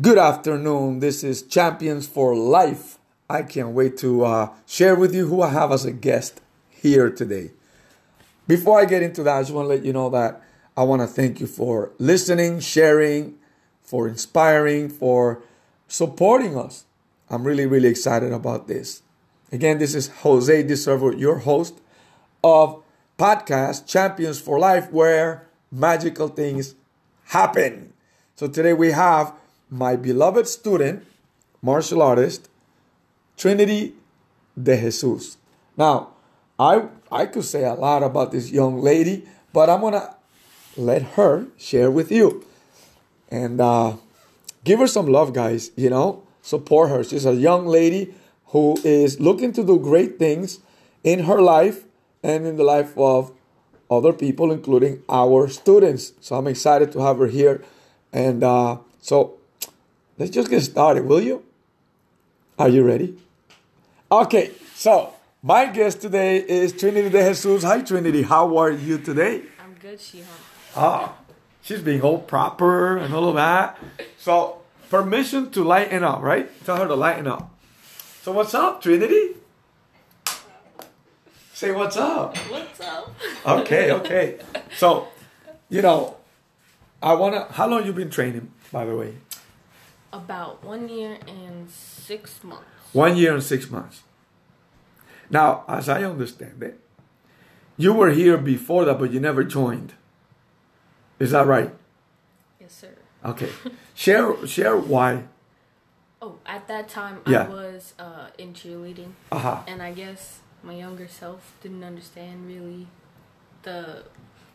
[0.00, 1.00] Good afternoon.
[1.00, 2.98] This is Champions for Life.
[3.28, 6.40] I can't wait to uh, share with you who I have as a guest
[6.70, 7.50] here today.
[8.46, 10.40] Before I get into that, I just want to let you know that
[10.76, 13.38] I want to thank you for listening, sharing,
[13.82, 15.42] for inspiring, for
[15.88, 16.84] supporting us.
[17.28, 19.02] I'm really, really excited about this.
[19.50, 21.80] Again, this is Jose DeServo, your host
[22.44, 22.84] of
[23.18, 26.76] podcast Champions for Life, where magical things
[27.24, 27.94] happen.
[28.36, 29.34] So today we have
[29.70, 31.06] my beloved student,
[31.62, 32.48] martial artist,
[33.36, 33.94] Trinity
[34.60, 35.36] de Jesus.
[35.76, 36.10] Now,
[36.58, 40.16] I I could say a lot about this young lady, but I'm gonna
[40.76, 42.44] let her share with you
[43.30, 43.96] and uh,
[44.64, 45.70] give her some love, guys.
[45.76, 47.04] You know, support her.
[47.04, 48.14] She's a young lady
[48.46, 50.60] who is looking to do great things
[51.04, 51.84] in her life
[52.22, 53.32] and in the life of
[53.90, 56.12] other people, including our students.
[56.20, 57.62] So I'm excited to have her here.
[58.12, 59.37] And uh, so
[60.18, 61.44] let's just get started, will you?
[62.58, 63.16] Are you ready?
[64.10, 67.62] Okay, so my guest today is Trinity de Jesus.
[67.62, 68.22] Hi, Trinity.
[68.22, 69.42] How are you today?
[69.62, 70.24] I'm good, Shihan.
[70.74, 71.14] Ah,
[71.62, 73.78] she's being all proper and all of that.
[74.18, 76.48] So, permission to lighten up, right?
[76.64, 77.54] Tell her to lighten up.
[78.22, 79.36] So, what's up, Trinity?
[81.52, 82.36] Say what's up.
[82.36, 83.14] What's up?
[83.46, 84.38] Okay, okay.
[84.76, 85.08] So,
[85.68, 86.16] you know,
[87.02, 87.46] I wanna.
[87.50, 89.14] How long you been training, by the way?
[90.12, 92.64] About one year and six months.
[92.92, 94.02] One year and six months.
[95.30, 96.80] Now, as I understand it,
[97.76, 99.92] you were here before that, but you never joined.
[101.18, 101.74] Is that right?
[102.60, 102.94] Yes, sir.
[103.24, 103.50] Okay.
[103.94, 105.24] share share why.
[106.22, 107.44] Oh, at that time Yeah.
[107.44, 109.62] I was uh, in cheerleading, Uh huh.
[109.66, 112.86] and I guess my younger self didn't understand really
[113.62, 114.04] the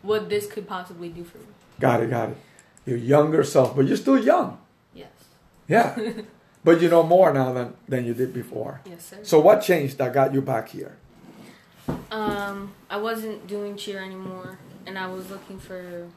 [0.02, 1.46] what this could possibly do for me.
[1.80, 2.38] Got it, got it.
[2.86, 4.58] Your younger self, but you're still young.
[5.68, 5.98] Yeah.
[6.64, 8.82] but you know more now than, than you did before.
[8.86, 9.20] Yes, sir.
[9.24, 10.98] So what changed that got you back here?
[12.12, 16.08] Um, I wasn't doing cheer anymore, and I was looking for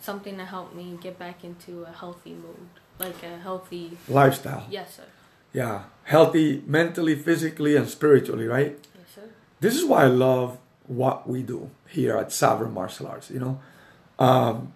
[0.00, 2.68] something to help me get back into a healthy mood,
[2.98, 3.96] like a healthy.
[4.08, 4.66] Lifestyle.
[4.68, 5.04] Yes, sir.
[5.52, 5.84] Yeah.
[6.04, 8.78] Healthy mentally, physically, and spiritually, right?
[8.96, 9.22] Yes, sir.
[9.60, 13.60] This is why I love what we do here at Sovereign Martial Arts, you know.
[14.18, 14.72] Um,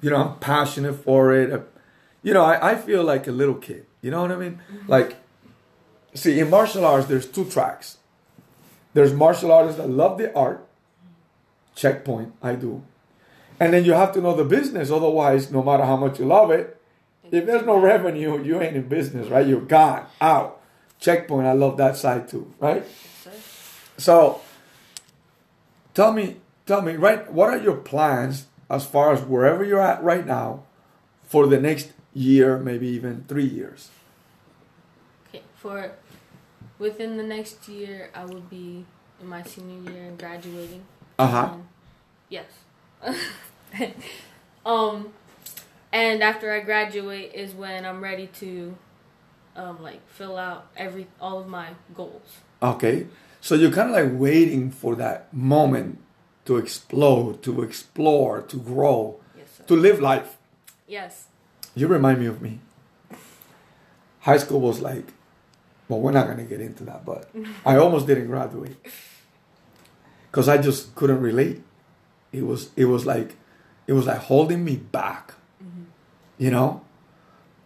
[0.00, 1.68] you know, I'm passionate for it.
[2.24, 3.86] You know, I, I feel like a little kid.
[4.00, 4.60] You know what I mean?
[4.88, 5.16] Like,
[6.14, 7.98] see, in martial arts, there's two tracks.
[8.94, 10.66] There's martial artists that love the art.
[11.76, 12.82] Checkpoint, I do.
[13.60, 14.90] And then you have to know the business.
[14.90, 16.80] Otherwise, no matter how much you love it,
[17.30, 19.46] if there's no revenue, you ain't in business, right?
[19.46, 20.60] You're gone, out.
[21.00, 22.84] Checkpoint, I love that side too, right?
[23.98, 24.40] So,
[25.92, 27.30] tell me, tell me, right?
[27.30, 30.62] What are your plans as far as wherever you're at right now
[31.24, 33.90] for the next year, maybe even three years?
[35.28, 35.92] Okay, for
[36.78, 38.84] within the next year, I will be
[39.20, 40.84] in my senior year and graduating.
[41.18, 41.38] Uh huh.
[41.52, 41.68] Um,
[42.28, 42.46] yes.
[44.66, 45.12] um,
[45.92, 48.76] and after I graduate is when I'm ready to,
[49.56, 52.38] um, like fill out every all of my goals.
[52.62, 53.06] Okay.
[53.40, 55.98] So you're kind of like waiting for that moment
[56.46, 60.38] to explode, to explore, to grow, Yes, to live life.
[60.86, 61.26] Yes.
[61.74, 62.60] You remind me of me.
[64.20, 65.04] High school was like,
[65.88, 67.30] well, we're not going to get into that, but
[67.66, 68.76] I almost didn't graduate
[70.30, 71.62] because I just couldn't relate.
[72.32, 73.36] It was, it was like,
[73.86, 75.34] it was like holding me back,
[76.38, 76.82] you know.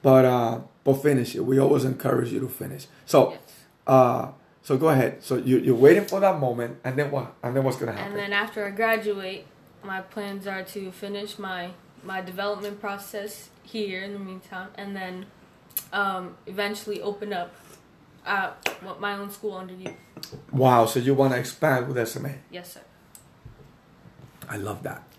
[0.03, 1.41] But, uh, but finish it.
[1.45, 2.87] We always encourage you to finish.
[3.07, 3.41] So, Yes.
[3.87, 4.29] uh,
[4.63, 5.23] so go ahead.
[5.23, 7.35] So you, you're waiting for that moment, and then what?
[7.43, 8.13] And then what's going to happen?
[8.13, 9.47] And then after I graduate,
[9.83, 11.71] my plans are to finish my
[12.05, 15.27] my development process here in the meantime, and then
[15.93, 17.55] um, eventually open up
[18.27, 18.51] uh,
[18.99, 19.95] my own school under you.
[20.53, 20.87] wow.
[20.87, 22.35] So you want to expand with SMA?
[22.51, 22.81] Yes, sir.
[24.49, 25.03] I love that.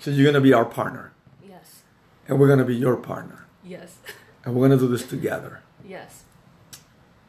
[0.00, 1.12] So you're going to be our partner.
[1.42, 1.82] Yes.
[2.28, 3.96] and we're going to be your partner Yes.
[4.44, 6.22] and we're going to do this together yes.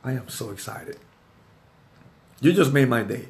[0.04, 0.98] i am so excited
[2.42, 3.26] you just made my day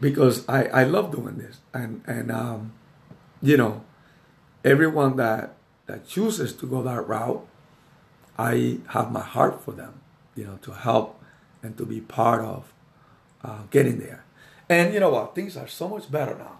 [0.00, 2.72] because i i love doing this and and um
[3.42, 3.84] you know
[4.64, 5.54] everyone that
[5.90, 7.46] that chooses to go that route
[8.38, 10.00] i have my heart for them
[10.34, 11.20] you know to help
[11.62, 12.72] and to be part of
[13.44, 14.24] uh, getting there.
[14.68, 15.34] And you know what?
[15.34, 16.58] Things are so much better now.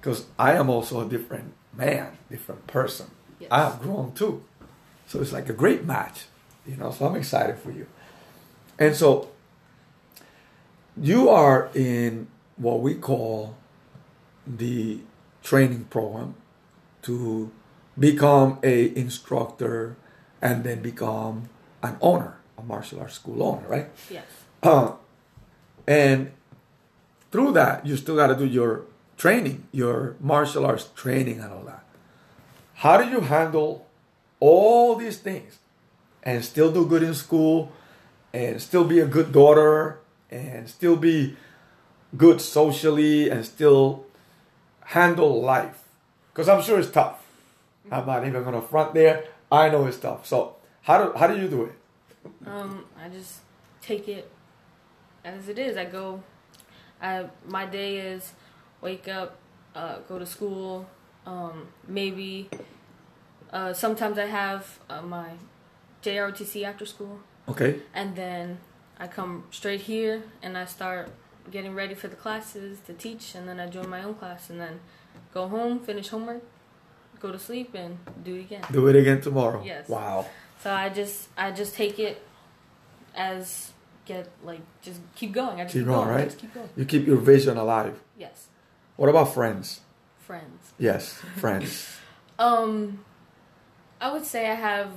[0.00, 3.06] Because i am also a different man different person.
[3.38, 3.48] Yes.
[3.52, 4.42] i have grown too.
[5.06, 6.26] So it's like a great match
[6.66, 7.86] you know so i'm excited for you.
[8.78, 9.30] And so
[10.96, 13.56] you are in what we call
[14.46, 15.00] the
[15.42, 16.34] training program
[17.02, 17.50] to
[17.98, 19.96] become a instructor,
[20.40, 21.48] and then become
[21.82, 23.88] an owner, a martial arts school owner, right?
[24.10, 24.24] Yes.
[24.62, 24.92] Uh,
[25.86, 26.32] and
[27.30, 28.84] through that, you still got to do your
[29.16, 31.84] training, your martial arts training, and all that.
[32.74, 33.86] How do you handle
[34.40, 35.58] all these things
[36.22, 37.72] and still do good in school
[38.32, 40.00] and still be a good daughter
[40.30, 41.36] and still be
[42.16, 44.06] good socially and still
[44.86, 45.84] handle life?
[46.32, 47.21] Because I'm sure it's tough.
[47.90, 49.24] I'm not even to front there.
[49.50, 50.26] I know it's tough.
[50.26, 51.72] So, how do, how do you do it?
[52.46, 53.40] Um, I just
[53.80, 54.30] take it
[55.24, 55.76] as it is.
[55.76, 56.22] I go.
[57.00, 58.32] I my day is
[58.80, 59.36] wake up,
[59.74, 60.86] uh, go to school.
[61.26, 62.48] Um, maybe
[63.52, 65.30] uh, sometimes I have uh, my
[66.02, 67.80] JROTC after school, Okay.
[67.94, 68.58] and then
[68.98, 71.10] I come straight here and I start
[71.50, 74.60] getting ready for the classes to teach, and then I join my own class, and
[74.60, 74.80] then
[75.34, 76.42] go home, finish homework,
[77.22, 78.62] go to sleep, and do it again.
[78.72, 79.62] Do it again tomorrow.
[79.64, 79.88] Yes.
[79.88, 80.26] Wow.
[80.62, 82.20] So I just I just take it
[83.14, 83.72] as
[84.04, 85.60] get like just keep going.
[85.60, 86.24] I just Keep keep, going, right?
[86.24, 86.68] just keep going.
[86.76, 88.00] You keep your vision alive.
[88.18, 88.48] Yes.
[88.96, 89.80] What about friends?
[90.18, 90.72] Friends.
[90.78, 91.96] Yes, friends.
[92.38, 93.04] Um
[94.00, 94.90] I would say I have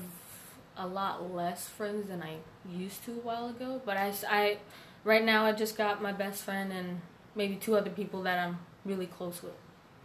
[0.78, 2.38] a lot less friends than I
[2.68, 4.57] used to a while ago, but I, I
[5.04, 7.01] right now I just got my best friend and
[7.36, 9.54] maybe two other people that I'm really close with.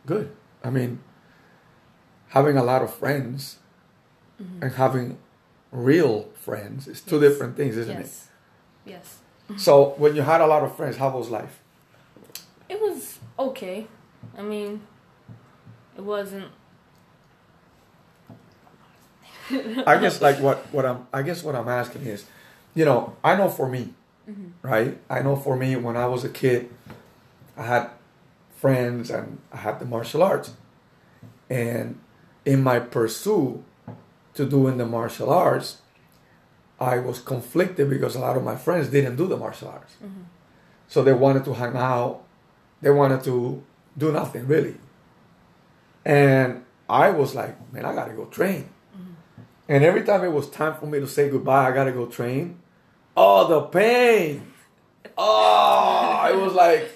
[0.07, 0.37] Good.
[0.63, 1.01] I mean,
[2.31, 3.59] having a lot of friends
[4.63, 5.19] and having
[5.71, 7.25] real friends is two Mm-hmm.
[7.25, 7.33] Yes.
[7.33, 8.01] different things, isn't it?
[8.07, 8.29] yes.
[8.87, 9.19] Yes.
[9.57, 11.61] So when you had a lot of friends, how was life?
[12.69, 13.87] It was okay.
[14.39, 14.81] I mean,
[15.97, 16.47] it wasn't
[19.87, 22.25] I guess like what what I'm I guess what I'm asking is,
[22.75, 23.93] you know, I know for me,
[24.63, 24.97] right?
[25.11, 26.71] I know for me when I was a kid,
[27.57, 27.91] I had
[28.55, 30.53] friends and I had the martial arts,
[31.49, 31.99] and
[32.45, 33.63] in my pursuit
[34.35, 35.79] to doing the martial arts,
[36.81, 40.23] I was conflicted because a lot of my friends didn't do the martial arts, mm-hmm.
[40.89, 42.23] so they wanted to hang out,
[42.81, 43.63] they wanted to
[43.99, 44.77] do nothing really,
[46.05, 48.69] and I was like, man, I gotta go train.
[48.97, 49.43] Mm-hmm.
[49.69, 52.59] And every time it was time for me to say goodbye, I gotta go train.
[53.17, 54.53] Oh, the pain.
[55.19, 56.91] Oh, it was like,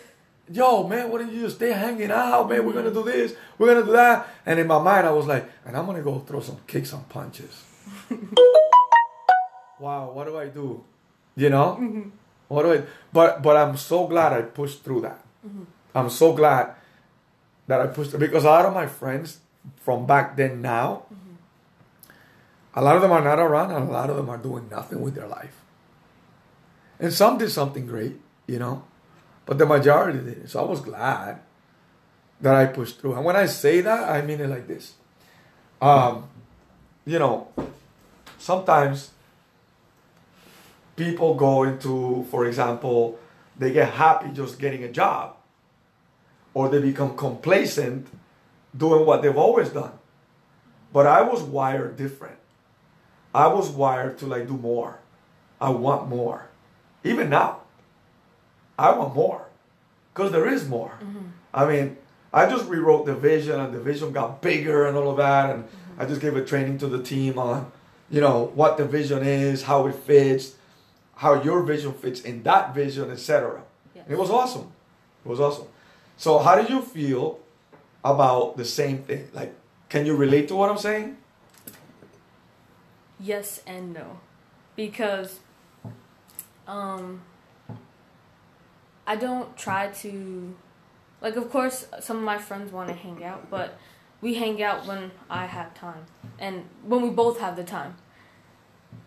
[0.50, 2.64] yo, man, why don't you just stay hanging out, man?
[2.67, 4.29] We're gonna do this, we're gonna do that.
[4.44, 7.08] And in my mind, I was like, and I'm gonna go throw some kicks and
[7.08, 7.64] punches.
[9.79, 10.85] wow, what do I do?
[11.37, 11.79] You know?
[11.81, 12.08] Mm-hmm.
[12.49, 12.82] What do I
[13.12, 15.25] but but I'm so glad I pushed through that.
[15.46, 15.64] Mm-hmm.
[15.94, 16.75] I'm so glad
[17.67, 19.41] that I pushed because a lot of my friends
[19.76, 21.35] from back then now, mm-hmm.
[22.75, 25.00] a lot of them are not around and a lot of them are doing nothing
[25.00, 25.61] with their life.
[27.00, 28.85] And some did something great, you know,
[29.46, 30.49] but the majority didn't.
[30.49, 31.41] So I was glad
[32.41, 33.14] that I pushed through.
[33.14, 34.94] And when I say that, I mean it like this.
[35.81, 36.29] Um,
[37.06, 37.49] you know,
[38.38, 39.11] sometimes
[40.96, 43.19] people go into, for example,
[43.58, 45.37] they get happy just getting a job,
[46.55, 48.08] or they become complacent
[48.76, 49.93] doing what they've always done.
[50.93, 52.38] But I was wired different.
[53.35, 55.00] I was wired to like do more.
[55.61, 56.49] I want more.
[57.02, 57.63] Even now,
[58.79, 59.47] I want more.
[60.12, 60.93] Because there is more.
[61.53, 61.97] I mean,
[62.32, 65.50] I just rewrote the vision and the vision got bigger and all of that.
[65.50, 65.65] And
[65.99, 67.70] I just gave a training to the team on,
[68.10, 70.55] you know, what the vision is, how it fits,
[71.17, 73.63] how your vision fits in that vision, etc.
[73.94, 74.05] Yes.
[74.08, 74.72] It was awesome.
[75.25, 75.67] It was awesome.
[76.17, 77.41] So how did you feel
[78.05, 79.29] about the same thing?
[79.32, 79.55] Like,
[79.89, 81.17] can you relate to what I'm saying?
[83.20, 84.19] yes and no
[84.77, 85.41] because
[86.67, 87.22] um
[89.06, 90.55] I don't try to
[91.20, 93.79] like of course some of my friends want to hang out but
[94.20, 96.06] we hang out when I have time
[96.39, 97.96] and when we both have the time.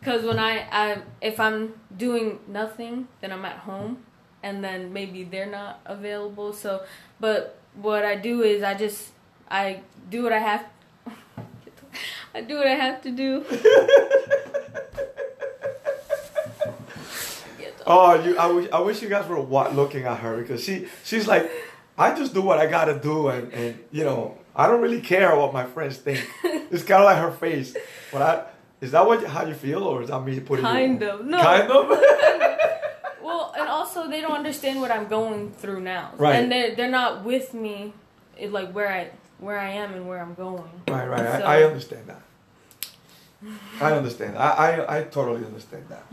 [0.03, 4.03] Cuz when I I if I'm doing nothing then I'm at home
[4.43, 6.83] and then maybe they're not available so
[7.19, 9.11] but what I do is I just
[9.49, 10.65] I do what I have
[12.35, 13.43] I do what I have to do
[17.89, 18.37] Oh, you!
[18.37, 21.49] I wish, I wish you guys were looking at her because she she's like,
[21.97, 25.35] I just do what I gotta do, and and you know I don't really care
[25.35, 26.19] what my friends think.
[26.69, 27.77] It's kind of like her face.
[28.11, 28.31] But I
[28.81, 31.25] is that what how you feel, or is that me putting you- Kind of.
[31.25, 31.41] No.
[31.41, 31.85] kind of?
[33.27, 36.35] Well, and also they don't understand what I'm going through now, Right.
[36.37, 37.93] And they're they're not with me,
[38.37, 40.69] it, like where I where I am and where I'm going.
[40.87, 41.25] right, right.
[41.43, 42.21] I, I understand that.
[43.81, 44.37] I understand.
[44.37, 46.05] I, I I totally understand that.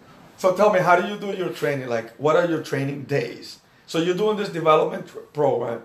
[0.42, 1.88] so tell me, how do you do your training?
[1.88, 3.60] Like, what are your training days?
[3.86, 5.82] So you're doing this development program,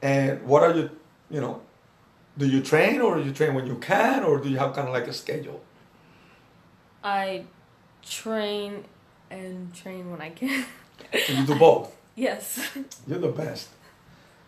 [0.00, 0.90] and what are you,
[1.28, 1.54] you know,
[2.38, 4.86] Do you train or do you train when you can or do you have kind
[4.88, 5.60] of like a schedule?
[7.02, 7.44] I
[8.04, 8.84] train
[9.30, 10.66] and train when I can.
[11.24, 11.96] So you do both.
[12.14, 12.46] yes.
[13.08, 13.68] You're the best.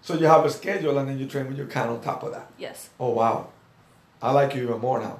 [0.02, 2.30] So you have a schedule and then you train when you can on top of
[2.32, 2.46] that.
[2.58, 2.90] Yes.
[3.00, 3.48] Oh wow,
[4.20, 5.18] I like you even more now.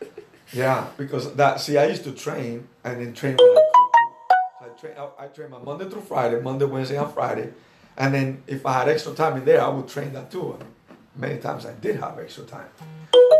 [0.52, 3.63] Yeah, because that see, I used to train and then train when I could.
[3.63, 3.63] So I
[4.84, 4.96] train.
[4.98, 7.52] I, I train my Monday through Friday, Monday, Wednesday, and Friday,
[7.96, 10.56] and then if I had extra time in there, I would train that too.
[10.58, 10.64] And
[11.16, 12.68] many times I did have extra time.
[13.12, 13.38] You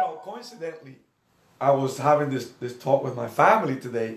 [0.00, 0.96] know, coincidentally,
[1.60, 4.16] I was having this this talk with my family today,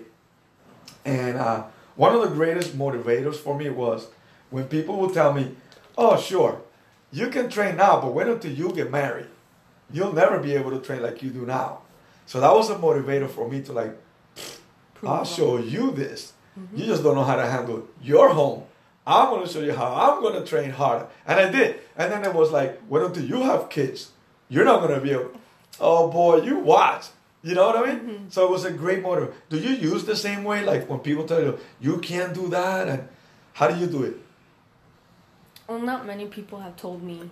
[1.04, 1.64] and uh,
[1.96, 4.08] one of the greatest motivators for me was
[4.50, 5.56] when people would tell me,
[5.98, 6.60] "Oh, sure,
[7.10, 9.26] you can train now, but wait until you get married.
[9.90, 11.80] You'll never be able to train like you do now."
[12.26, 13.94] So that was a motivator for me to like,
[15.06, 16.33] I'll show you this.
[16.74, 18.64] You just don't know how to handle your home.
[19.06, 21.06] I'm gonna show you how I'm gonna train harder.
[21.26, 21.80] And I did.
[21.96, 24.12] And then it was like, wait until you have kids.
[24.48, 25.32] You're not gonna be able
[25.80, 27.06] oh boy, you watch.
[27.42, 28.00] You know what I mean?
[28.00, 28.28] Mm-hmm.
[28.30, 29.34] So it was a great motive.
[29.50, 30.64] Do you use the same way?
[30.64, 33.08] Like when people tell you you can't do that and
[33.52, 34.16] how do you do it?
[35.68, 37.30] Well, not many people have told me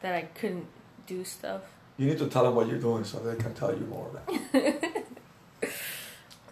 [0.00, 0.66] that I couldn't
[1.06, 1.62] do stuff.
[1.96, 4.08] You need to tell them what you're doing so they can tell you more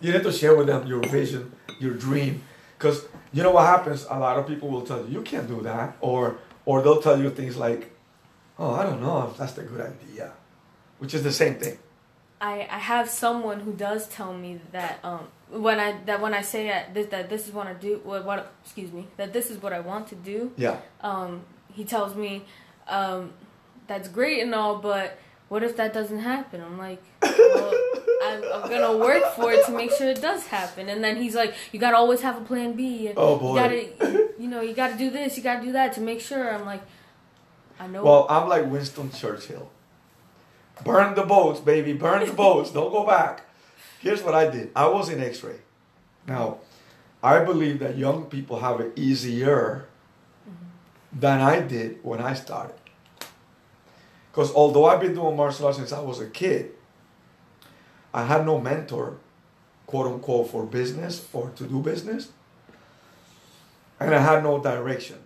[0.00, 2.42] you need to share with them your vision, your dream.
[2.78, 4.06] Because you know what happens?
[4.11, 5.97] A lot of people will tell you, you can't do that.
[6.00, 7.90] Or, or they'll tell you things like,
[8.59, 10.33] oh, I don't know if that's a good idea.
[10.99, 11.78] Which is the same thing.
[12.40, 16.42] I, I have someone who does tell me that um when I that when I
[16.42, 19.50] say that this, that this is what I do what, what excuse me that this
[19.50, 20.76] is what I want to do Yeah.
[21.00, 22.45] um he tells me
[22.88, 23.33] um
[23.87, 25.16] that's great and all but
[25.49, 27.73] what if that doesn't happen I'm like well,
[28.26, 31.35] I'm, I'm gonna work for it to make sure it does happen and then he's
[31.35, 33.54] like you gotta always have a plan B Oh, boy.
[33.54, 36.54] you gotta you know you gotta do this you gotta do that to make sure
[36.54, 36.83] I'm like
[37.78, 39.71] I know Well, I'm like Winston Churchill.
[40.85, 41.92] Burn the boats, baby.
[41.92, 42.71] Burn the boats.
[42.71, 43.42] Don't go back.
[44.00, 44.71] Here's what I did.
[44.75, 45.56] I was in X-ray.
[46.26, 46.59] Now,
[47.23, 49.87] I believe that young people have it easier
[51.12, 52.76] than I did when I started.
[54.30, 56.73] Because although I've been doing martial arts since I was a kid,
[58.16, 59.18] I had no mentor,
[59.87, 62.30] quote unquote, for business or to do business.
[64.00, 65.18] And I had no direction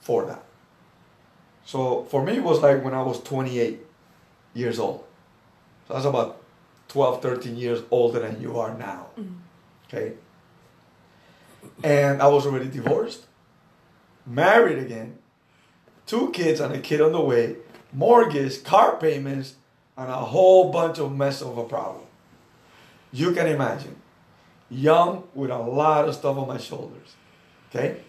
[0.00, 0.44] for that.
[1.64, 3.80] So for me, it was like when I was 28
[4.52, 5.04] years old.
[5.88, 6.42] So that's about
[6.88, 9.06] 12, 13 years older than you are now.
[9.18, 9.34] Mm-hmm.
[9.86, 10.12] Okay.
[11.82, 13.24] And I was already divorced,
[14.26, 15.16] married again,
[16.04, 17.56] two kids and a kid on the way,
[17.90, 19.54] mortgage, car payments,
[19.96, 22.04] and a whole bunch of mess of a problem.
[23.14, 23.94] You can imagine.
[24.68, 27.14] Young with a lot of stuff on my shoulders.
[27.70, 28.02] Okay?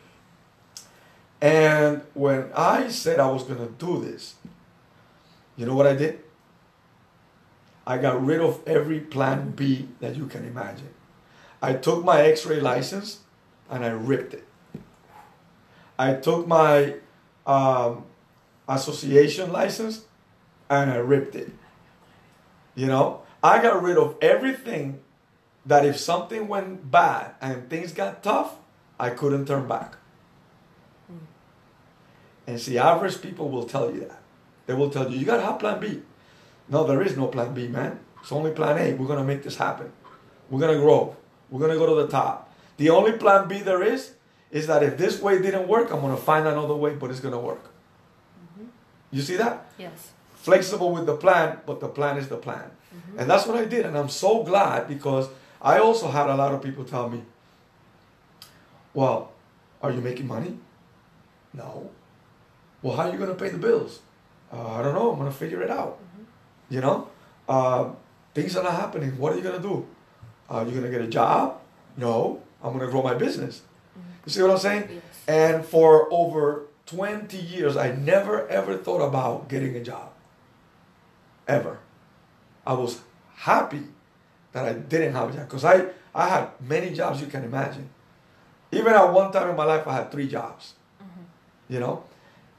[1.39, 4.33] And when I said I was going to do this,
[5.55, 6.21] you know what I did?
[7.85, 10.89] I got rid of every plan B that you can imagine.
[11.61, 13.19] I took my x ray license
[13.69, 14.47] and I ripped it.
[15.99, 16.95] I took my
[17.45, 18.05] um,
[18.67, 20.05] association license
[20.67, 21.51] and I ripped it.
[22.73, 25.01] You know, I got rid of everything
[25.67, 28.55] that if something went bad and things got tough,
[28.99, 29.97] I couldn't turn back.
[31.07, 31.25] Hmm.
[32.47, 34.19] And see, average people will tell you that.
[34.65, 36.01] They will tell you, you gotta have plan B.
[36.69, 37.99] No, there is no plan B, man.
[38.19, 38.93] It's only plan A.
[38.95, 39.91] We're gonna make this happen.
[40.49, 41.15] We're gonna grow.
[41.51, 42.51] We're gonna go to the top.
[42.77, 44.15] The only plan B there is
[44.49, 47.39] is that if this way didn't work, I'm gonna find another way, but it's gonna
[47.39, 47.65] work.
[47.65, 48.69] Mm-hmm.
[49.11, 49.69] You see that?
[49.77, 52.71] yes Flexible with the plan, but the plan is the plan.
[53.17, 53.85] And that's what I did.
[53.85, 55.29] And I'm so glad because
[55.61, 57.23] I also had a lot of people tell me,
[58.93, 59.31] Well,
[59.81, 60.57] are you making money?
[61.53, 61.89] No.
[62.81, 63.99] Well, how are you going to pay the bills?
[64.51, 65.11] Uh, I don't know.
[65.11, 65.99] I'm going to figure it out.
[66.69, 67.07] You know?
[67.47, 67.89] Uh,
[68.33, 69.17] things are not happening.
[69.17, 69.87] What are you going to do?
[70.49, 71.59] Are you going to get a job?
[71.97, 72.41] No.
[72.63, 73.61] I'm going to grow my business.
[74.25, 74.89] You see what I'm saying?
[74.91, 80.11] yes And for over 20 years, I never ever thought about getting a job.
[81.47, 81.79] Ever.
[82.65, 83.01] I was
[83.35, 83.83] happy
[84.51, 87.89] that I didn't have a job because I, I had many jobs you can imagine.
[88.71, 90.73] Even at one time in my life, I had three jobs.
[91.67, 92.03] You know?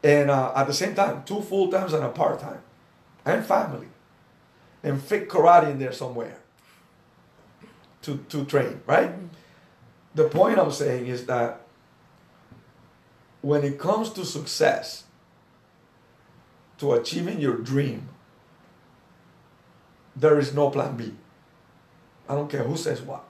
[0.02, 2.60] And uh, at the same time, two full times and a part time.
[3.24, 3.88] And family.
[4.82, 6.38] And fit karate in there somewhere
[8.02, 9.10] to, to train, right?
[10.14, 11.60] The point I'm saying is that
[13.42, 15.04] when it comes to success,
[16.78, 18.08] to achieving your dream,
[20.16, 21.12] there is no plan B.
[22.28, 23.24] I don't care who says what.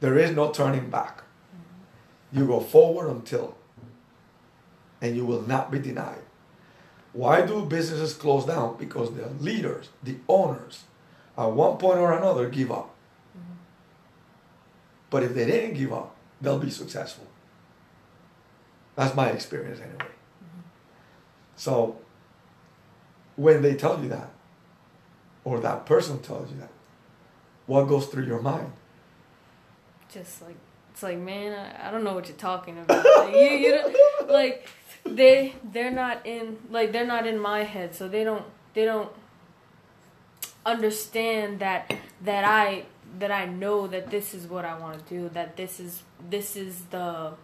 [0.00, 1.22] There is no turning back.
[2.32, 3.56] You go forward until,
[5.00, 6.24] and you will not be denied.
[7.12, 8.76] Why do businesses close down?
[8.76, 10.84] Because the leaders, the owners,
[11.38, 12.94] at one point or another give up.
[13.30, 13.54] Mm-hmm.
[15.08, 17.26] But if they didn't give up, they'll be successful.
[18.96, 19.96] That's my experience anyway.
[19.96, 20.60] Mm-hmm.
[21.56, 21.98] So
[23.36, 24.30] when they tell you that,
[25.44, 26.70] or that person tells you that,
[27.66, 28.72] what goes through your mind?
[30.12, 30.56] Just like
[30.96, 33.04] it's like, man, I, I don't know what you're talking about.
[33.04, 34.66] Like, you, you like
[35.04, 39.12] they they're not in like they're not in my head, so they don't they don't
[40.64, 42.84] understand that that I
[43.18, 45.28] that I know that this is what I want to do.
[45.28, 47.34] That this is this is the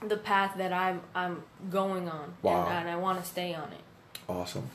[0.00, 2.66] the path that I'm I'm going on, wow.
[2.66, 3.82] and, and I want to stay on it.
[4.26, 4.70] Awesome.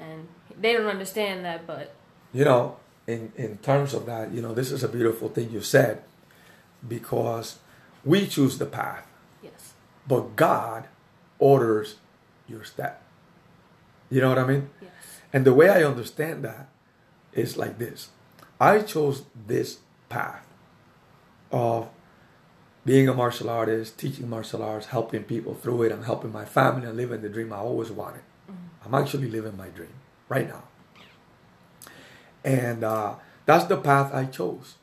[0.00, 0.28] And
[0.58, 1.94] they don't understand that, but
[2.32, 2.76] you know,
[3.06, 6.02] in in terms of that, you know, this is a beautiful thing you said,
[6.86, 7.58] because
[8.04, 9.06] we choose the path.
[9.42, 9.74] Yes.
[10.08, 10.86] But God
[11.38, 11.96] orders
[12.48, 13.02] your step.
[14.10, 14.70] You know what I mean?
[14.80, 14.90] Yes.
[15.32, 16.68] And the way I understand that
[17.32, 18.08] is like this.
[18.60, 19.78] I chose this
[20.08, 20.44] path
[21.52, 21.88] of
[22.84, 26.86] being a martial artist, teaching martial arts, helping people through it, and helping my family
[26.86, 28.22] and living the dream I always wanted.
[28.50, 28.94] Mm-hmm.
[28.94, 29.94] I'm actually living my dream
[30.28, 30.64] right now.
[32.44, 33.14] And uh,
[33.46, 34.74] that's the path I chose.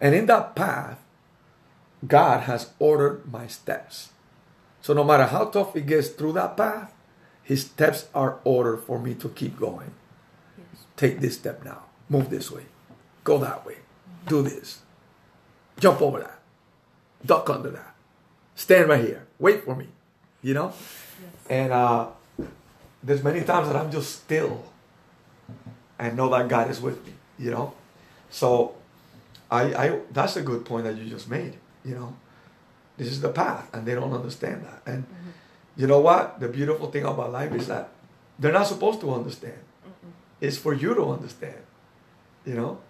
[0.00, 0.98] And in that path,
[2.06, 4.10] God has ordered my steps.
[4.80, 6.94] So no matter how tough it gets through that path,
[7.42, 9.92] his steps are ordered for me to keep going.
[10.56, 10.84] Yes.
[10.96, 11.84] Take this step now.
[12.08, 12.66] Move this way.
[13.24, 13.74] Go that way.
[13.74, 14.28] Mm-hmm.
[14.28, 14.82] Do this.
[15.80, 16.38] Jump over that.
[17.24, 17.94] Duck under that.
[18.54, 19.26] Stand right here.
[19.38, 19.88] Wait for me.
[20.42, 20.66] You know?
[20.66, 21.32] Yes.
[21.50, 22.08] And uh,
[23.02, 24.64] there's many times that I'm just still
[25.98, 27.74] and know that God is with me, you know?
[28.30, 28.74] So
[29.50, 32.16] I, I that's a good point that you just made, you know?
[32.96, 34.82] This is the path, and they don't understand that.
[34.84, 35.30] And mm-hmm.
[35.76, 36.40] you know what?
[36.40, 37.90] The beautiful thing about life is that
[38.38, 39.58] they're not supposed to understand.
[39.86, 40.10] Mm-mm.
[40.40, 41.62] It's for you to understand,
[42.44, 42.80] you know?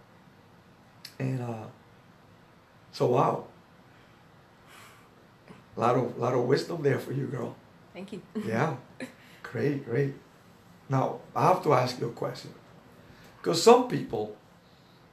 [1.18, 1.66] And uh,
[2.92, 3.44] so, wow.
[5.77, 7.55] A lot of, lot of wisdom there for you, girl.
[7.92, 8.23] Thank you.
[8.47, 8.77] yeah.
[9.42, 10.14] Great, great.
[10.88, 12.53] Now, I have to ask you a question.
[13.38, 14.37] Because some people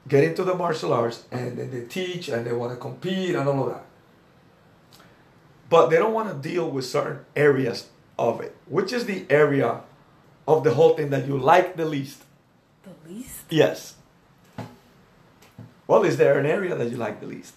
[0.08, 3.48] get into the martial arts and then they teach and they want to compete and
[3.48, 3.84] all of that.
[5.68, 8.56] But they don't want to deal with certain areas of it.
[8.66, 9.80] Which is the area
[10.46, 12.22] of the whole thing that you like the least?
[12.84, 13.44] The least?
[13.50, 13.96] Yes.
[15.86, 17.54] Well, is there an area that you like the least?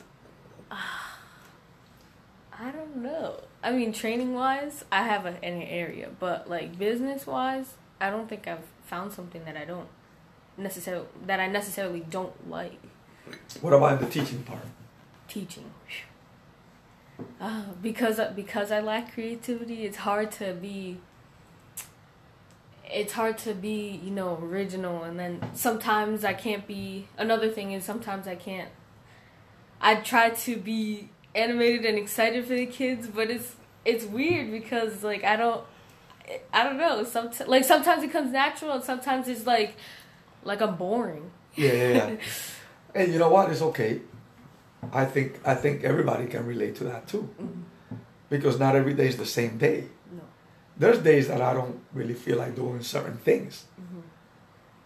[2.60, 3.41] Uh, I don't know.
[3.63, 8.30] I mean, training wise, I have a, an area, but like business wise, I don't
[8.30, 9.88] think I've found something that I don't
[10.58, 12.80] necessarily that I necessarily don't like.
[13.62, 14.65] What about the teaching part?
[15.28, 15.72] Teaching.
[17.39, 21.00] Uh, because because I lack creativity, it's hard to be.
[22.91, 27.08] It's hard to be, you know, original, and then sometimes I can't be.
[27.17, 28.69] Another thing is sometimes I can't.
[29.80, 35.04] I try to be animated and excited for the kids, but it's it's weird because
[35.04, 35.63] like I don't.
[36.54, 37.04] I don't know.
[37.04, 39.76] Some like sometimes it comes natural, and sometimes it's like,
[40.44, 41.32] like I'm boring.
[41.56, 42.15] Yeah, yeah, yeah.
[42.96, 43.50] and you know what?
[43.50, 44.02] It's okay.
[44.94, 47.96] I think I think everybody can relate to that too, mm-hmm.
[48.30, 49.86] because not every day is the same day.
[50.12, 50.22] No.
[50.78, 54.02] There's days that I don't really feel like doing certain things, mm-hmm.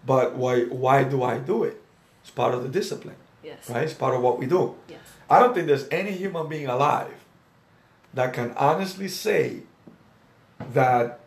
[0.06, 1.82] but why why do I do it?
[2.22, 3.18] It's part of the discipline.
[3.44, 3.70] Yes.
[3.70, 3.84] Right.
[3.84, 4.76] It's part of what we do.
[4.88, 5.02] Yes.
[5.34, 7.16] I don't think there's any human being alive
[8.14, 9.62] that can honestly say
[10.74, 11.22] that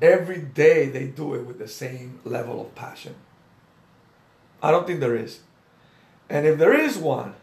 [0.00, 3.14] every day they do it with the same level of passion.
[4.62, 5.40] I don't think there is.
[6.30, 7.34] And if there is one,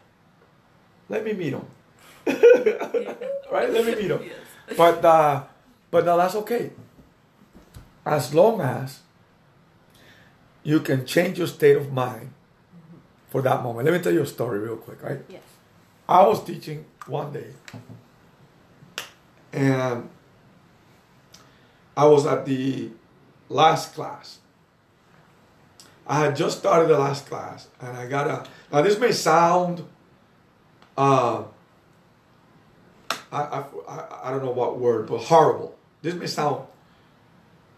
[1.08, 1.68] let me meet him.
[3.52, 3.70] right?
[3.70, 4.24] Let me meet him.
[4.24, 4.78] Yes.
[4.78, 5.44] But uh,
[5.92, 6.72] but now that's okay.
[8.04, 9.02] As long as
[10.64, 12.32] you can change your state of mind
[13.30, 13.86] for that moment.
[13.86, 15.20] Let me tell you a story real quick, right?
[15.30, 15.42] Yes.
[16.08, 17.52] I was teaching one day,
[19.54, 20.10] and
[21.98, 22.92] I was at the
[23.50, 24.40] last class.
[26.08, 28.46] I had just started the last class, and I got a.
[28.72, 29.84] Now this may sound
[30.98, 31.44] uh,
[33.32, 35.76] I, I, I don't know what word, but horrible.
[36.02, 36.66] This may sound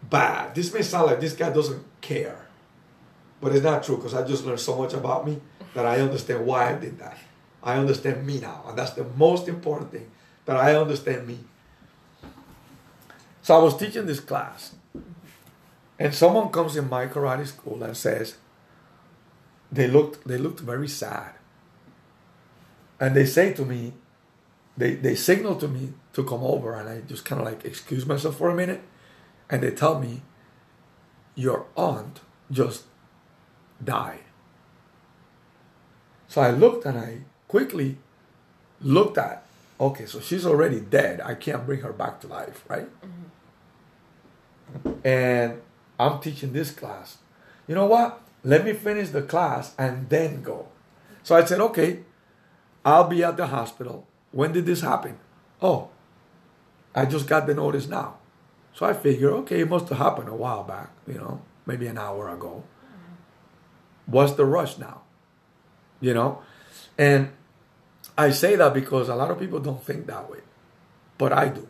[0.08, 0.54] bad.
[0.54, 2.46] This may sound like this guy doesn't care.
[3.40, 5.40] But it's not true because I just learned so much about me
[5.74, 7.18] that I understand why I did that.
[7.62, 8.64] I understand me now.
[8.68, 10.10] And that's the most important thing
[10.46, 11.38] that I understand me.
[13.42, 14.74] So I was teaching this class.
[15.98, 18.36] And someone comes in my karate school and says,
[19.70, 21.32] they looked they looked very sad
[23.00, 23.92] and they say to me,
[24.76, 28.06] they, they signal to me to come over, and I just kind of like excuse
[28.06, 28.82] myself for a minute.
[29.50, 30.22] and they tell me
[31.34, 32.84] your aunt just
[33.82, 34.24] died.
[36.26, 37.98] So I looked and I quickly
[38.80, 39.44] looked at,
[39.80, 41.20] okay, so she's already dead.
[41.20, 42.88] I can't bring her back to life, right?
[43.02, 43.24] Mm-hmm.
[45.04, 45.60] And
[45.98, 47.18] I'm teaching this class.
[47.66, 48.20] You know what?
[48.44, 50.68] Let me finish the class and then go.
[51.22, 52.04] So I said, okay,
[52.84, 54.06] I'll be at the hospital.
[54.30, 55.18] When did this happen?
[55.60, 55.88] Oh,
[56.94, 58.18] I just got the notice now.
[58.74, 61.98] So I figure, okay, it must have happened a while back, you know, maybe an
[61.98, 62.62] hour ago.
[64.06, 65.02] What's the rush now?
[66.00, 66.42] You know?
[66.98, 67.30] And
[68.16, 70.40] I say that because a lot of people don't think that way,
[71.16, 71.68] but I do.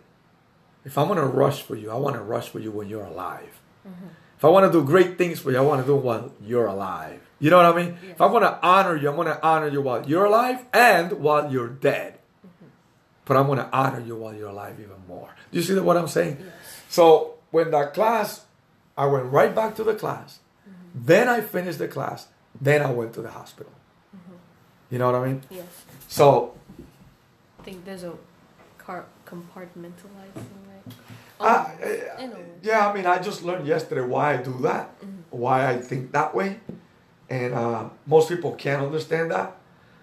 [0.85, 3.05] If I want to rush for you, I want to rush for you when you're
[3.05, 3.61] alive.
[3.87, 4.07] Mm-hmm.
[4.39, 6.67] If I want to do great things for you, I want to do while you're
[6.67, 7.21] alive.
[7.41, 7.99] You know what I mean?
[8.03, 8.13] Yes.
[8.13, 11.13] If I want to honor you, I want to honor you while you're alive and
[11.13, 12.15] while you're dead.
[12.47, 12.67] Mm-hmm.
[13.25, 15.35] But I'm to honor you while you're alive even more.
[15.51, 16.39] Do you see what I'm saying?
[16.41, 16.51] Yes.
[16.89, 18.47] So when that class,
[18.97, 20.39] I went right back to the class.
[20.67, 21.05] Mm-hmm.
[21.05, 22.29] Then I finished the class.
[22.61, 23.73] Then I went to the hospital.
[24.91, 25.43] You know what I mean?
[25.51, 25.67] Yes.
[26.09, 26.55] So.
[27.59, 28.15] I think there's a
[28.79, 30.95] car compartmentalizing, right?
[31.41, 31.71] Uh,
[32.63, 35.21] yeah, I mean, I just learned yesterday why I do that, mm-hmm.
[35.31, 36.59] why I think that way,
[37.29, 39.55] and uh, most people can't understand that.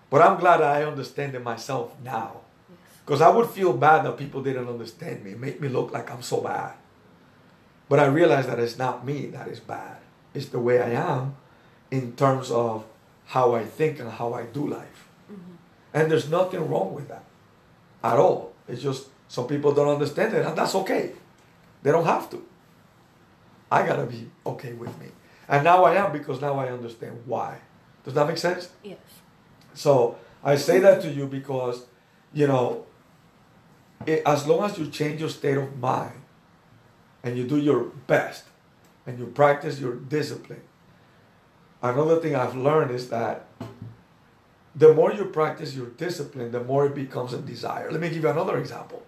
[0.10, 2.42] But I'm glad I understand it myself now,
[3.04, 6.22] because I would feel bad that people didn't understand me, make me look like I'm
[6.22, 6.74] so bad.
[7.90, 9.98] But I realize that it's not me that is bad;
[10.34, 11.36] it's the way I am,
[11.92, 12.86] in terms of
[13.26, 15.08] how I think and how I do life.
[15.32, 15.56] Mm-hmm.
[15.94, 17.24] And there's nothing wrong with that
[18.04, 18.54] at all.
[18.68, 21.12] It's just some people don't understand it, and that's okay.
[21.84, 22.44] They don't have to.
[23.72, 25.08] I gotta be okay with me.
[25.48, 27.60] And now I am because now I understand why.
[28.04, 28.70] Does that make sense?
[28.84, 28.98] Yes.
[29.74, 31.86] So I say that to you because,
[32.34, 32.86] you know,
[34.06, 36.22] it, as long as you change your state of mind
[37.24, 38.46] and you do your best
[39.06, 40.62] and you practice your discipline,
[41.92, 43.48] another thing I've learned is that
[44.76, 47.92] the more you practice your discipline, the more it becomes a desire.
[47.92, 49.04] Let me give you another example.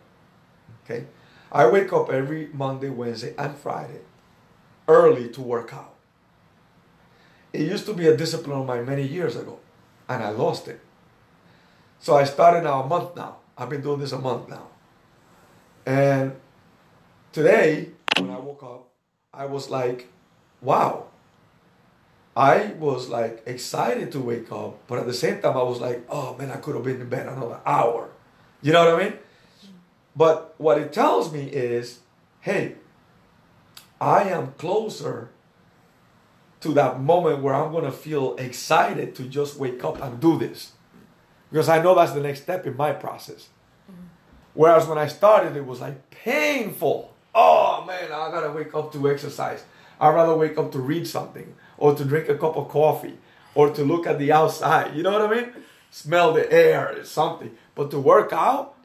[0.84, 1.06] Okay?
[1.52, 4.02] I wake up every Monday, Wednesday, and Friday
[4.88, 5.94] early to work out.
[7.54, 9.60] It used to be a discipline of mine many years ago,
[10.08, 10.80] and I lost it.
[12.00, 13.38] So I started now a month now.
[13.58, 14.68] I've been doing this a month now.
[15.86, 16.36] And
[17.32, 18.90] today, when I woke up,
[19.34, 20.08] I was like,
[20.62, 21.07] wow.
[22.38, 26.06] I was like excited to wake up, but at the same time, I was like,
[26.08, 28.12] oh man, I could have been in bed another hour.
[28.62, 29.14] You know what I mean?
[30.16, 32.02] But what it tells me is,
[32.42, 32.76] hey,
[34.00, 35.32] I am closer
[36.60, 40.38] to that moment where I'm going to feel excited to just wake up and do
[40.38, 40.74] this.
[41.50, 43.50] Because I know that's the next step in my process.
[43.92, 44.02] Mm-hmm.
[44.54, 47.16] Whereas when I started, it was like painful.
[47.34, 49.64] Oh man, I gotta wake up to exercise.
[50.00, 53.18] I'd rather wake up to read something or to drink a cup of coffee
[53.56, 54.96] or to look at the outside.
[54.96, 55.54] You know what I mean?
[55.90, 57.58] Smell the air, or something.
[57.74, 58.76] But to work out,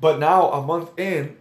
[0.00, 1.36] but now, a month in,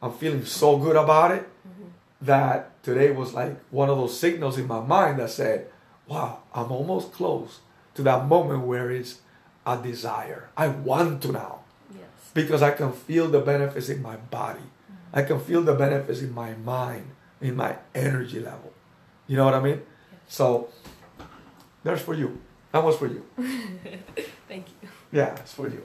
[0.00, 1.88] I'm feeling so good about it mm-hmm.
[2.22, 5.68] that today was like one of those signals in my mind that said,
[6.06, 7.60] wow, I'm almost close
[7.94, 9.20] to that moment where it's
[9.66, 10.50] a desire.
[10.56, 11.60] I want to now.
[11.92, 12.04] Yes.
[12.32, 14.60] Because I can feel the benefits in my body.
[14.60, 15.18] Mm-hmm.
[15.18, 18.72] I can feel the benefits in my mind, in my energy level.
[19.26, 19.82] You know what I mean?
[20.28, 20.68] So,
[21.82, 22.38] there's for you.
[22.72, 23.24] That was for you.
[24.48, 24.88] Thank you.
[25.10, 25.82] Yeah, it's for you.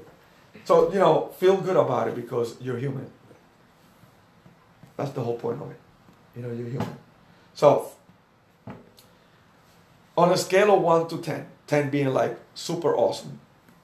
[0.65, 3.09] So, you know, feel good about it because you're human.
[4.97, 5.79] That's the whole point of it.
[6.35, 6.97] You know, you're human.
[7.53, 7.91] So,
[10.17, 13.39] on a scale of 1 to 10, 10 being like super awesome,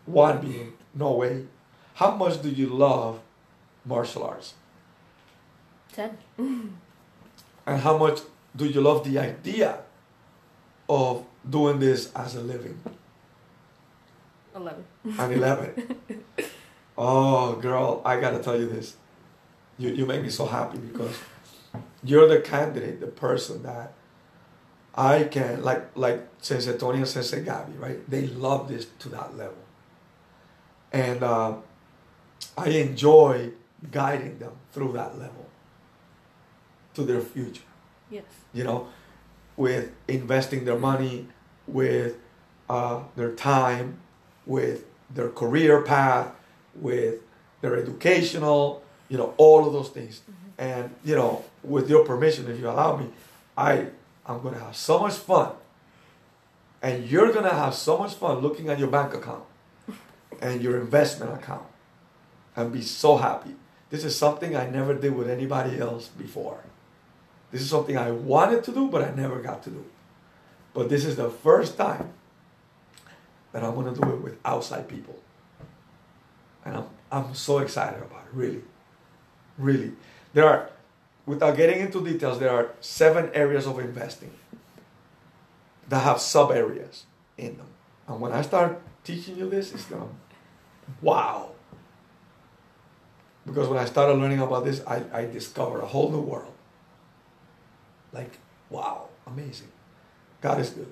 [0.06, 1.45] 1 being no way,
[1.95, 3.19] how much do you love
[3.86, 4.54] martial arts?
[5.93, 6.17] 10.
[6.38, 8.19] and how much
[8.56, 9.80] do you love the idea
[10.89, 12.80] of doing this as a living?
[14.56, 14.84] 11.
[15.17, 15.95] And 11.
[17.02, 18.97] Oh, girl, I gotta tell you this.
[19.78, 21.17] You, you make me so happy because
[22.04, 23.93] you're the candidate, the person that
[24.93, 28.10] I can, like, like Sensei Tony and Sensei Gabby, right?
[28.10, 29.63] They love this to that level.
[30.91, 31.56] And uh,
[32.58, 33.52] I enjoy
[33.89, 35.45] guiding them through that level
[36.95, 37.63] to their future.
[38.12, 38.25] Yes.
[38.52, 38.89] You know,
[39.60, 41.28] with investing their money,
[41.67, 42.15] with
[42.69, 44.00] uh, their time,
[44.45, 46.34] with their career path,
[46.74, 47.15] with
[47.60, 50.22] their educational, you know, all of those things.
[50.22, 50.62] Mm-hmm.
[50.62, 53.08] And, you know, with your permission, if you allow me,
[53.58, 53.88] I,
[54.26, 55.52] I'm going to have so much fun.
[56.82, 59.43] And you're going to have so much fun looking at your bank account
[60.41, 61.67] and your investment account
[62.56, 63.56] and be so happy.
[63.89, 66.62] This is something I never did with anybody else before.
[67.52, 69.86] This is something I wanted to do, but I never got to do.
[70.74, 72.14] But this is the first time
[73.52, 75.18] that I'm gonna do it with outside people.
[76.64, 78.62] And I'm, I'm so excited about it, really.
[79.58, 79.94] Really.
[80.34, 80.70] There are,
[81.26, 84.32] without getting into details, there are seven areas of investing
[85.88, 87.06] that have sub areas
[87.38, 87.68] in them.
[88.08, 90.06] And when I start teaching you this, it's gonna,
[91.02, 91.52] wow.
[93.46, 96.54] Because when I started learning about this, I, I discovered a whole new world.
[98.12, 98.38] Like,
[98.69, 99.67] wow, amazing.
[100.41, 100.91] God is good.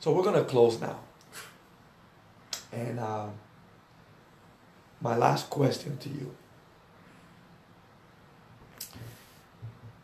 [0.00, 1.00] So we're going to close now.
[2.72, 3.26] And uh,
[5.00, 6.34] my last question to you.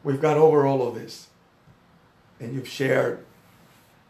[0.04, 1.28] We've got over all of this,
[2.40, 3.24] and you've shared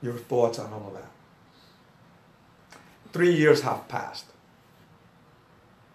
[0.00, 2.78] your thoughts on all of that.
[3.12, 4.24] Three years have passed,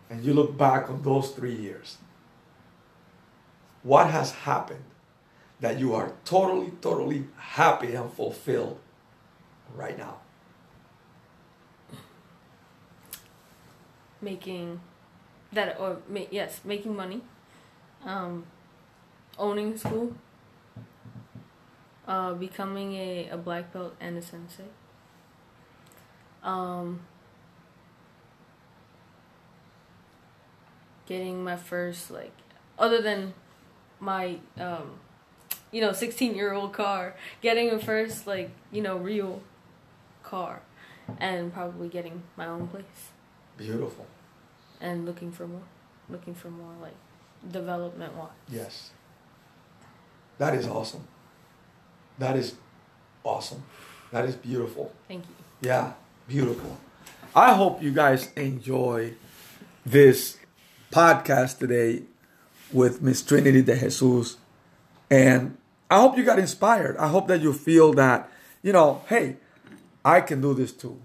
[0.10, 1.98] and you look back on those three years.
[3.88, 4.84] What has happened
[5.62, 8.80] that you are totally, totally happy and fulfilled
[9.74, 10.18] right now?
[14.20, 14.82] Making
[15.54, 17.22] that, or ma- yes, making money,
[18.04, 18.46] um,
[19.40, 20.12] owning school,
[22.10, 24.66] uh, becoming a, a black belt and a sensei.
[26.44, 27.00] Um,
[31.06, 32.34] getting my first like,
[32.78, 33.34] other than
[34.00, 35.00] my um,
[35.72, 39.42] you know, 16 year old car, getting a first, like, you know, real
[40.24, 40.62] car,
[41.20, 43.12] and probably getting my own place.
[43.58, 44.06] Beautiful.
[44.80, 45.64] And looking for more,
[46.10, 46.96] looking for more, like,
[47.52, 48.30] development wise.
[48.50, 48.92] Yes.
[50.38, 51.08] That is awesome.
[52.20, 52.56] That is
[53.24, 53.64] awesome.
[54.12, 54.92] That is beautiful.
[55.08, 55.36] Thank you.
[55.62, 55.94] Yeah,
[56.28, 56.78] beautiful.
[57.36, 59.14] I hope you guys enjoy
[59.86, 60.38] this
[60.92, 62.04] podcast today
[62.72, 64.38] with Miss Trinity de Jesus.
[65.10, 65.58] And
[65.90, 66.98] I hope you got inspired.
[66.98, 68.30] I hope that you feel that,
[68.62, 69.38] you know, hey,
[70.04, 71.00] I can do this too.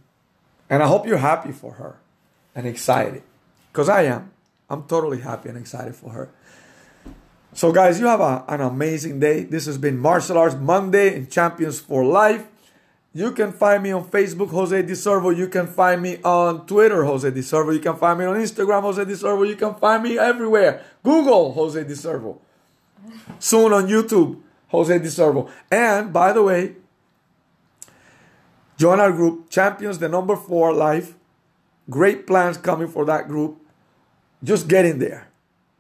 [0.69, 1.97] And I hope you're happy for her
[2.55, 3.23] and excited.
[3.71, 4.33] Because I am.
[4.69, 6.31] I'm totally happy and excited for her.
[7.55, 9.45] So, guys, you have a, an amazing day.
[9.45, 12.47] This has been Martial Arts Monday in Champions for Life.
[13.15, 15.37] You can find me on Facebook, Jose DiServo.
[15.37, 17.75] You can find me on Twitter, Jose DiServo.
[17.75, 19.47] You can find me on Instagram, Jose DiServo.
[19.47, 20.83] You can find me everywhere.
[21.03, 22.39] Google, Jose DiServo.
[23.39, 25.51] Soon on YouTube, Jose DiServo.
[25.71, 26.77] And by the way,
[28.79, 31.15] join our group, Champions, the number four life.
[31.91, 33.59] Great plans coming for that group.
[34.43, 35.29] Just get in there.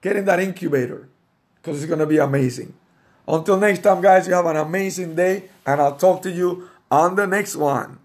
[0.02, 1.08] Get in that incubator
[1.56, 2.74] because it's going to be amazing.
[3.26, 7.16] Until next time, guys, you have an amazing day, and I'll talk to you on
[7.16, 8.01] the next one.